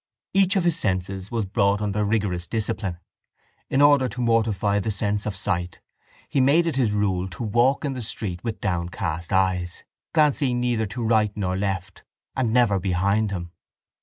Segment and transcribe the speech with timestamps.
[0.33, 2.97] Each of his senses was brought under a rigorous discipline.
[3.69, 5.79] In order to mortify the sense of sight
[6.27, 10.87] he made it his rule to walk in the street with downcast eyes, glancing neither
[10.87, 12.03] to right nor left
[12.35, 13.51] and never behind him.